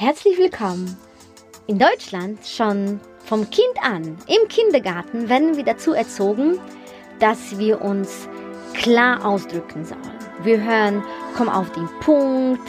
[0.00, 0.96] Herzlich willkommen.
[1.66, 6.60] In Deutschland schon vom Kind an, im Kindergarten, werden wir dazu erzogen,
[7.18, 8.28] dass wir uns
[8.74, 10.18] klar ausdrücken sollen.
[10.44, 11.02] Wir hören,
[11.36, 12.62] komm auf den Punkt,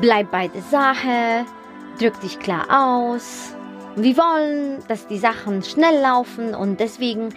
[0.00, 1.46] bleib bei der Sache,
[2.00, 3.54] drück dich klar aus.
[3.94, 7.28] Wir wollen, dass die Sachen schnell laufen und deswegen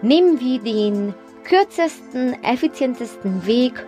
[0.00, 1.14] nehmen wir den
[1.44, 3.84] kürzesten, effizientesten Weg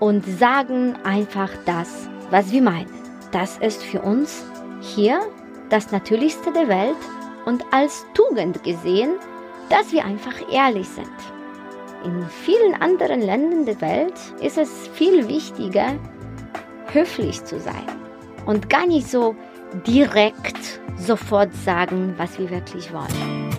[0.00, 3.01] und sagen einfach das, was wir meinen.
[3.32, 4.44] Das ist für uns
[4.80, 5.20] hier
[5.70, 6.96] das Natürlichste der Welt
[7.46, 9.14] und als Tugend gesehen,
[9.70, 11.08] dass wir einfach ehrlich sind.
[12.04, 15.94] In vielen anderen Ländern der Welt ist es viel wichtiger,
[16.92, 17.86] höflich zu sein
[18.44, 19.34] und gar nicht so
[19.86, 23.41] direkt sofort sagen, was wir wirklich wollen.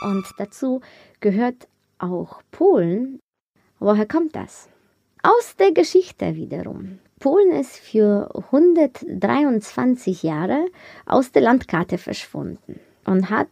[0.00, 0.80] Und dazu
[1.20, 3.20] gehört auch Polen.
[3.78, 4.68] Woher kommt das?
[5.22, 6.98] Aus der Geschichte wiederum.
[7.18, 10.64] Polen ist für 123 Jahre
[11.04, 13.48] aus der Landkarte verschwunden und hat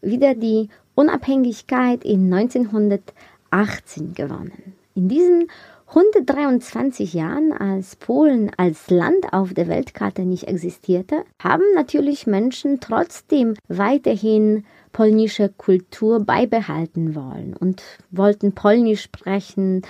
[0.00, 4.76] wieder die Unabhängigkeit in 1918 gewonnen.
[4.94, 5.50] In diesen
[5.90, 13.54] 123 Jahren, als Polen als Land auf der Weltkarte nicht existierte, haben natürlich Menschen trotzdem
[13.66, 19.82] weiterhin polnische Kultur beibehalten wollen und wollten Polnisch sprechen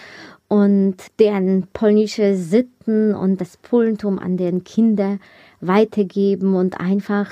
[0.48, 5.18] und deren polnische Sitten und das Polentum an deren Kinder
[5.60, 7.30] weitergeben und einfach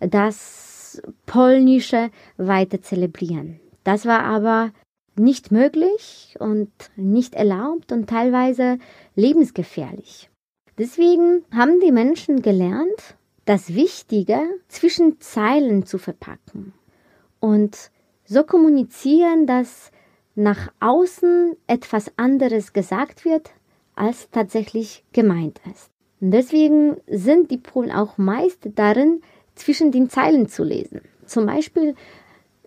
[0.00, 3.60] das Polnische weiter zelebrieren.
[3.84, 4.72] Das war aber
[5.18, 8.78] nicht möglich und nicht erlaubt und teilweise
[9.14, 10.30] lebensgefährlich.
[10.78, 16.74] Deswegen haben die Menschen gelernt, das Wichtige zwischen Zeilen zu verpacken
[17.40, 17.90] und
[18.24, 19.90] so kommunizieren, dass
[20.34, 23.50] nach außen etwas anderes gesagt wird,
[23.96, 25.90] als tatsächlich gemeint ist.
[26.20, 29.22] Und deswegen sind die Polen auch meist darin,
[29.54, 31.00] zwischen den Zeilen zu lesen.
[31.26, 31.94] Zum Beispiel,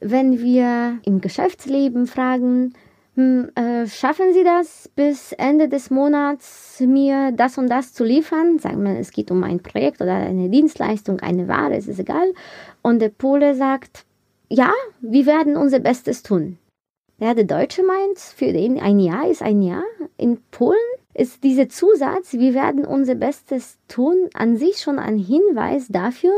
[0.02, 2.74] wenn wir im Geschäftsleben fragen,
[3.16, 8.58] hm, äh, schaffen Sie das bis Ende des Monats mir das und das zu liefern?
[8.58, 12.34] Sagen wir, es geht um ein Projekt oder eine Dienstleistung, eine Ware, es ist egal.
[12.82, 14.06] Und der Pole sagt,
[14.50, 16.58] ja, wir werden unser Bestes tun.
[17.20, 19.84] Ja, der Deutsche meint, für den ein Jahr ist ein Jahr.
[20.18, 20.80] In Polen
[21.14, 26.34] ist dieser Zusatz, wir werden unser Bestes tun, an sich schon ein Hinweis dafür,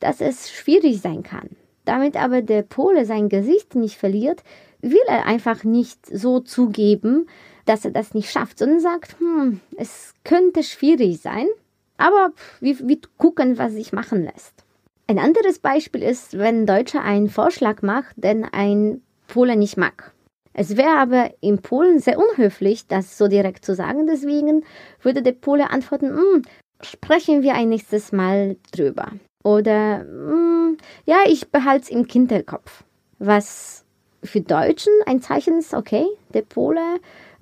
[0.00, 1.50] dass es schwierig sein kann.
[1.86, 4.42] Damit aber der Pole sein Gesicht nicht verliert,
[4.82, 7.26] will er einfach nicht so zugeben,
[7.64, 11.46] dass er das nicht schafft, sondern sagt, hm, es könnte schwierig sein,
[11.96, 14.64] aber wir, wir gucken, was sich machen lässt.
[15.06, 20.12] Ein anderes Beispiel ist, wenn ein Deutscher einen Vorschlag macht, den ein Pole nicht mag.
[20.52, 24.06] Es wäre aber in Polen sehr unhöflich, das so direkt zu sagen.
[24.06, 24.64] Deswegen
[25.02, 26.42] würde der Pole antworten, hm,
[26.80, 29.12] sprechen wir ein nächstes Mal drüber.
[29.46, 32.82] Oder, hm, ja, ich behalte es im Kinderkopf.
[33.20, 33.84] Was
[34.24, 36.80] für Deutschen ein Zeichen ist, okay, der Pole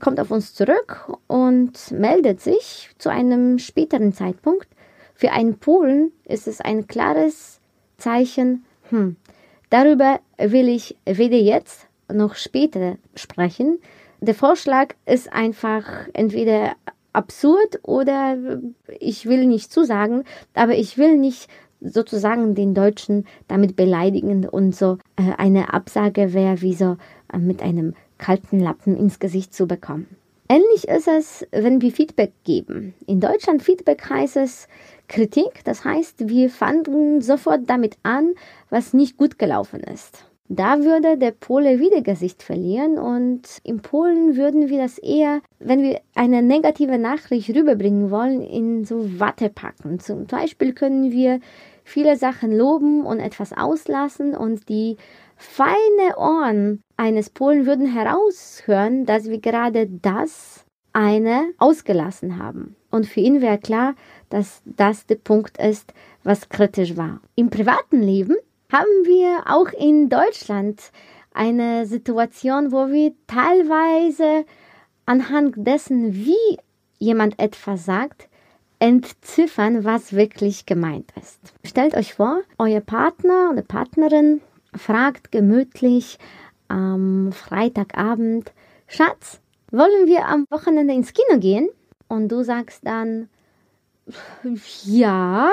[0.01, 4.69] kommt auf uns zurück und meldet sich zu einem späteren Zeitpunkt.
[5.15, 7.63] Für einen Polen ist es ein klares
[7.97, 9.17] Zeichen, hm,
[9.71, 13.79] darüber will ich weder jetzt noch später sprechen.
[14.21, 16.77] Der Vorschlag ist einfach entweder
[17.15, 18.37] absurd oder
[18.99, 21.49] ich will nicht zusagen, aber ich will nicht
[21.85, 26.97] sozusagen den Deutschen damit beleidigen und so äh, eine Absage wäre wie so
[27.33, 30.07] äh, mit einem kalten Lappen ins Gesicht zu bekommen.
[30.49, 32.95] Ähnlich ist es, wenn wir Feedback geben.
[33.07, 34.69] In Deutschland Feedback heißt es
[35.09, 38.35] Kritik, das heißt, wir fangen sofort damit an,
[38.69, 40.25] was nicht gut gelaufen ist.
[40.49, 45.83] Da würde der Pole wieder Gesicht verlieren und in Polen würden wir das eher, wenn
[45.83, 50.01] wir eine negative Nachricht rüberbringen wollen, in so Watte packen.
[50.01, 51.41] Zum Beispiel können wir
[51.83, 54.99] viele Sachen loben und etwas auslassen und die
[55.37, 62.77] feine Ohren eines Polen würden heraushören, dass wir gerade das eine ausgelassen haben.
[62.91, 63.95] Und für ihn wäre klar,
[64.29, 65.93] dass das der Punkt ist,
[66.23, 67.21] was kritisch war.
[67.35, 68.37] Im privaten Leben
[68.75, 70.91] haben wir auch in Deutschland
[71.33, 74.45] eine Situation, wo wir teilweise
[75.07, 76.59] anhand dessen, wie
[76.99, 78.29] jemand etwas sagt,
[78.81, 81.39] entziffern, was wirklich gemeint ist.
[81.65, 84.41] Stellt euch vor, euer Partner oder Partnerin
[84.75, 86.19] fragt gemütlich
[86.67, 88.53] am Freitagabend,
[88.89, 89.41] Schatz,
[89.71, 91.69] wollen wir am Wochenende ins Kino gehen?
[92.09, 93.29] Und du sagst dann,
[94.85, 95.53] ja,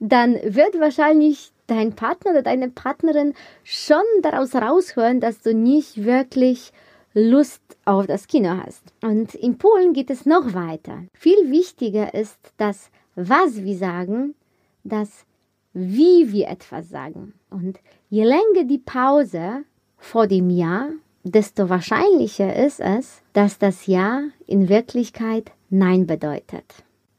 [0.00, 6.72] dann wird wahrscheinlich dein Partner oder deine Partnerin schon daraus raushören, dass du nicht wirklich
[7.14, 8.82] Lust auf das Kino hast.
[9.02, 11.04] Und in Polen geht es noch weiter.
[11.14, 14.34] Viel wichtiger ist das, was wir sagen,
[14.82, 15.24] das,
[15.72, 17.34] wie wir etwas sagen.
[17.50, 17.78] Und
[18.10, 19.64] je länger die Pause
[19.96, 20.88] vor dem Ja,
[21.22, 26.64] desto wahrscheinlicher ist es, dass das Ja in Wirklichkeit Nein bedeutet.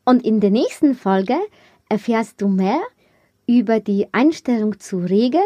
[0.04, 1.38] Und in der nächsten Folge
[1.90, 2.82] erfährst du mehr
[3.48, 5.44] über die Einstellung zu Regeln,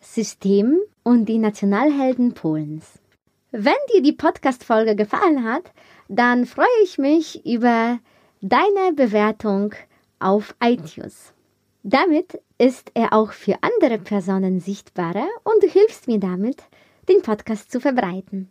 [0.00, 2.98] Systemen und die Nationalhelden Polens.
[3.50, 5.72] Wenn dir die Podcast-Folge gefallen hat,
[6.08, 7.98] dann freue ich mich über
[8.40, 9.74] deine Bewertung
[10.18, 11.32] auf iTunes.
[11.82, 16.62] Damit ist er auch für andere Personen sichtbarer und du hilfst mir damit,
[17.08, 18.50] den Podcast zu verbreiten.